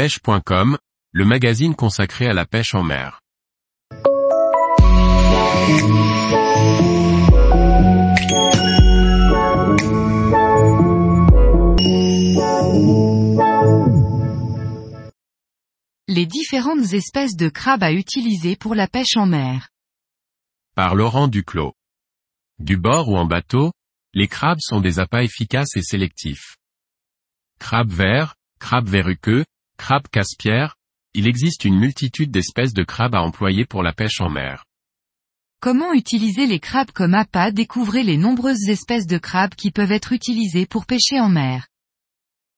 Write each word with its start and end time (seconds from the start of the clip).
pêche.com, 0.00 0.78
le 1.12 1.24
magazine 1.26 1.74
consacré 1.74 2.26
à 2.26 2.32
la 2.32 2.46
pêche 2.46 2.74
en 2.74 2.82
mer. 2.82 3.20
Les 16.08 16.24
différentes 16.24 16.94
espèces 16.94 17.36
de 17.36 17.50
crabes 17.50 17.82
à 17.82 17.92
utiliser 17.92 18.56
pour 18.56 18.74
la 18.74 18.88
pêche 18.88 19.18
en 19.18 19.26
mer. 19.26 19.68
Par 20.74 20.94
Laurent 20.94 21.28
Duclos. 21.28 21.74
Du 22.58 22.78
bord 22.78 23.10
ou 23.10 23.18
en 23.18 23.26
bateau, 23.26 23.70
les 24.14 24.28
crabes 24.28 24.60
sont 24.62 24.80
des 24.80 24.98
appâts 24.98 25.24
efficaces 25.24 25.76
et 25.76 25.82
sélectifs. 25.82 26.56
Crabe 27.58 27.90
vert, 27.90 28.36
crabe 28.58 28.88
verruqueux, 28.88 29.44
crabe 29.80 30.08
casse-pierre, 30.12 30.76
il 31.14 31.26
existe 31.26 31.64
une 31.64 31.78
multitude 31.78 32.30
d'espèces 32.30 32.74
de 32.74 32.84
crabes 32.84 33.14
à 33.14 33.22
employer 33.22 33.64
pour 33.64 33.82
la 33.82 33.94
pêche 33.94 34.20
en 34.20 34.28
mer. 34.28 34.66
Comment 35.58 35.94
utiliser 35.94 36.46
les 36.46 36.60
crabes 36.60 36.90
comme 36.90 37.14
appât 37.14 37.50
Découvrez 37.50 38.02
les 38.02 38.18
nombreuses 38.18 38.68
espèces 38.68 39.06
de 39.06 39.16
crabes 39.16 39.54
qui 39.54 39.70
peuvent 39.70 39.90
être 39.90 40.12
utilisées 40.12 40.66
pour 40.66 40.84
pêcher 40.84 41.18
en 41.18 41.30
mer? 41.30 41.66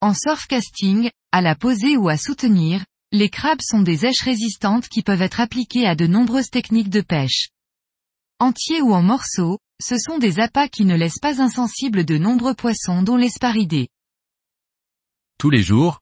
En 0.00 0.14
surfcasting, 0.14 1.10
à 1.30 1.40
la 1.40 1.54
poser 1.54 1.96
ou 1.96 2.08
à 2.08 2.16
soutenir, 2.16 2.84
les 3.12 3.30
crabes 3.30 3.62
sont 3.62 3.82
des 3.82 4.04
èches 4.04 4.24
résistantes 4.24 4.88
qui 4.88 5.04
peuvent 5.04 5.22
être 5.22 5.38
appliquées 5.38 5.86
à 5.86 5.94
de 5.94 6.08
nombreuses 6.08 6.50
techniques 6.50 6.90
de 6.90 7.02
pêche. 7.02 7.50
Entiers 8.40 8.82
ou 8.82 8.92
en 8.94 9.02
morceaux, 9.02 9.60
ce 9.80 9.96
sont 9.96 10.18
des 10.18 10.40
appâts 10.40 10.68
qui 10.68 10.84
ne 10.84 10.96
laissent 10.96 11.20
pas 11.22 11.40
insensibles 11.40 12.04
de 12.04 12.18
nombreux 12.18 12.54
poissons 12.54 13.02
dont 13.02 13.16
l'esparidé. 13.16 13.88
Tous 15.38 15.50
les 15.50 15.62
jours, 15.62 16.01